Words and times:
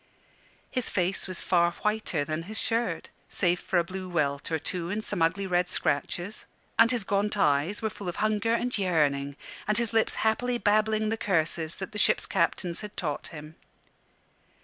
His 0.71 0.89
face 0.89 1.27
was 1.27 1.43
far 1.43 1.73
whiter 1.73 2.25
than 2.25 2.41
his 2.49 2.57
shirt, 2.59 3.11
save 3.29 3.59
for 3.59 3.77
a 3.77 3.83
blue 3.83 4.09
welt 4.09 4.51
or 4.51 4.57
two 4.57 4.89
and 4.89 5.03
some 5.05 5.21
ugly 5.21 5.45
red 5.45 5.69
scratches; 5.69 6.47
and 6.79 6.89
his 6.89 7.03
gaunt 7.03 7.37
eyes 7.37 7.83
were 7.83 7.89
full 7.91 8.09
of 8.09 8.15
hunger 8.15 8.55
and 8.55 8.75
yearning, 8.75 9.35
and 9.67 9.77
his 9.77 9.93
lips 9.93 10.15
happily 10.25 10.57
babbling 10.57 11.09
the 11.09 11.17
curses 11.17 11.75
that 11.75 11.91
the 11.91 11.99
ships' 11.99 12.25
captains 12.25 12.81
had 12.81 12.97
taught 12.97 13.27
him. 13.27 13.53